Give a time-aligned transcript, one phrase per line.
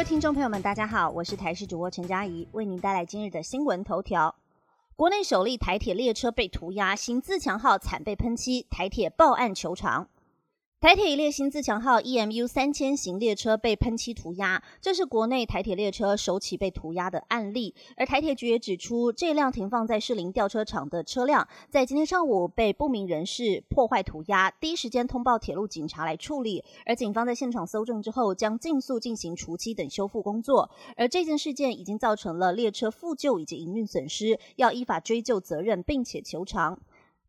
[0.00, 4.34] 位听众朋友们，大家好，我是台视主播陈佳怡，为您带来今日的新闻头条。
[4.96, 10.08] 国内首例台铁列车被涂鸦，新自强号惨被喷漆，台铁报案求偿。
[10.80, 17.74] 台铁列新自强号 EMU 三千型列车被喷漆涂鸦，这是国内台铁列车首起被涂鸦的案例。
[17.98, 26.64] 而台铁局也指出，这辆停放在士林吊车厂的车辆，在今天上午被不明人士破坏涂鸦，第一时间通报铁路警察来处理。
[26.86, 30.70] 而警方在现场搜证之后，将尽速进行除漆等修复工作。
[30.96, 36.80] 而这件事件已经造成了列车复旧以及营运损失，要依法追究责任，并且求偿。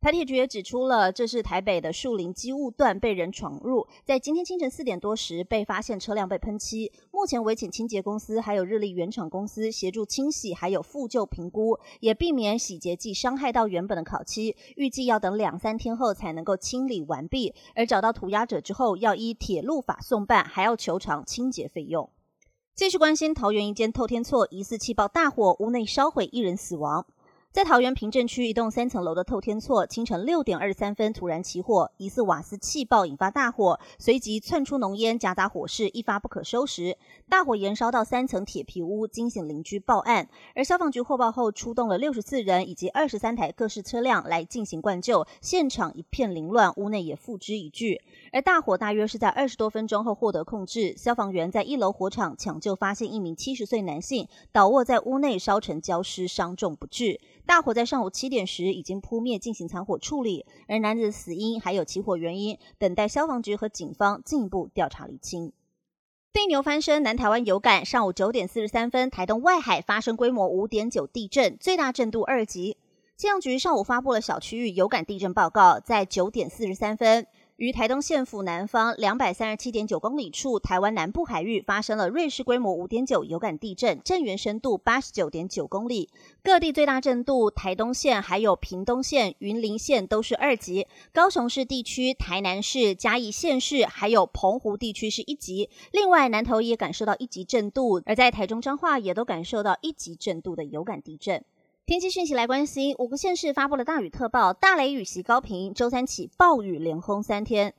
[0.00, 6.90] 台铁局也指出了，这是台北的树林机务段被人闯入，在今天清晨四点多时被发现车辆被喷漆。
[7.10, 14.56] 目前委请清洁公司还有日立原厂公司协助清洗，还有复旧评估，也避免洗洁剂伤害到原本的烤漆。
[14.74, 17.54] 预计要等两三天后才能够清理完毕。
[17.74, 22.08] 而找到涂鸦者之后，要依铁路法送办，还要求偿清洁费用。
[22.74, 27.04] 继续关心桃园一间透天厝疑似气爆大火，屋内烧毁，一人死亡。
[27.52, 36.96] 在桃园平镇区一栋三层楼的透天厝，清晨六点二十三分突然起火，疑似瓦斯气爆引发大火，随即窜出浓烟，夹杂火势，一发不可收拾。
[37.28, 40.28] 大火延烧到三层铁皮屋，惊醒邻居报案。
[40.54, 48.00] 而消防局获报后，出动了六十四人以及二十三台各式车辆来进行灌救，现场一片凌乱，屋内也付之一炬。
[48.32, 57.20] 而大火大约是在二十多分钟后获得控制，消防员在一楼火场抢救，发现一名七十岁男性倒卧在屋内，烧成焦尸，伤重不治。
[57.46, 65.52] 大火在上午七点时已经扑灭，进行残火处理，而男子死因还有起火原因，等待消防局和警方进一步调查厘清。
[66.32, 67.84] 地牛翻身，南台湾有感。
[67.84, 72.76] 上午九点四十三分，台东外海发生规模五点九地震，最大震度二级。
[73.16, 77.26] 气象局上午发布了小区域有感地震报告，在九点四十三分。
[77.60, 86.08] 于台东县府南方两百三十七点九公里处，台湾南部海域发生了瑞士规模五点九有感地震，震源深度八十九点九公里。
[86.42, 95.68] 各地最大震度，台东县、还有屏东县、云林县都是二级，高雄市地区、台南市、嘉义县市还有澎湖地区是一级。
[95.92, 101.44] 另外，南投也感受到一级震度，而在台中彰化也都感受到一级震度的有感地震。
[101.90, 107.74] 天气讯息来关心，五个县市发布了大雨特报，大雷雨袭高频，周三起暴雨连轰三天。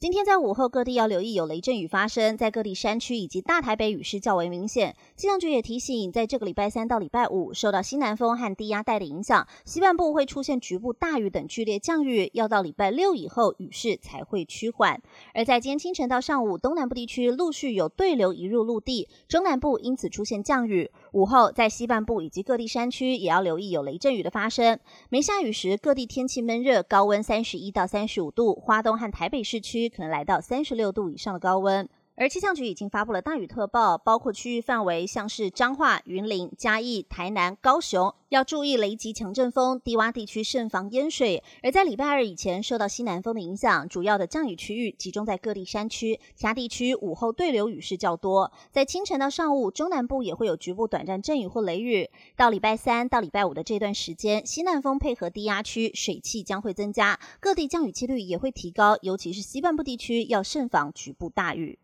[0.00, 4.94] 今天在午后，各地要留意有雷阵雨发生，在各地山区以及大台北雨势较为明显。
[5.16, 15.02] 气象局也提醒，在这个礼拜三到礼拜五，受到西南风和低压带的影响，西半部会出现局部大雨等剧烈降雨，要到礼拜六以后雨势才会趋缓。
[15.34, 20.92] 而在今天清晨到上午，东南部地区陆续有对流移入陆地，中南部因此出现降雨。
[21.10, 24.78] 午后在西半部以及各地山区也要留意有雷阵雨的发生。
[25.08, 31.88] 没下雨时，各地天气闷热，高温三十一到三十五度，花东和台北市区可能来到三十六度以上的高温，
[32.20, 41.44] 而气象局已经发布了大雨特报，包括区域范围像是彰化、云林、嘉义、台南、高雄，要注意雷击、强阵风，低洼地区慎防淹水。
[41.62, 48.50] 而在礼拜二以前，受到西南风的影响，主要的降雨区域集中在各地山区，其他地区午后对流雨势较多。
[48.72, 52.10] 在清晨到上午，中南部也会有局部短暂阵雨或雷雨。
[52.36, 61.78] 到礼拜三到礼拜五的这段时间，西南风配合低压区，水汽将会增加，各地降雨几率也会提高，尤其是西半部地区要慎防局部大雨。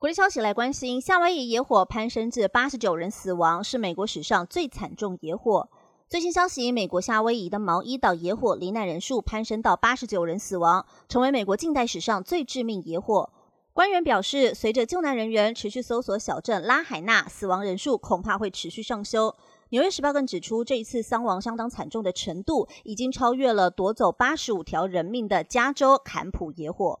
[0.00, 5.68] 国际消息来关心，夏威夷野火攀升至八十九人死亡，是美国史上最惨重野火。
[6.08, 13.28] 最新消息，美国夏威夷的毛伊岛野火罹难人数攀升到八十九人死亡，成为美国近代史上最致命野火。
[13.72, 19.34] 官员表示，随着救难人员持续搜索小镇拉海纳，死亡人数恐怕会持续上修。
[19.70, 27.00] 纽约时报更指出，这一次伤亡相当惨重的程度，已经超越了夺走八十五条人命的加州坎普野火。